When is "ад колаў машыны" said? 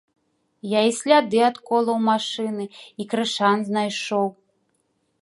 1.49-2.65